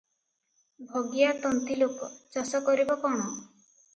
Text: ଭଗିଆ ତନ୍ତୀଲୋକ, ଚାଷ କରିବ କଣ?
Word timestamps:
ଭଗିଆ 0.93 1.33
ତନ୍ତୀଲୋକ, 1.43 2.09
ଚାଷ 2.37 2.63
କରିବ 2.71 2.99
କଣ? 3.07 3.31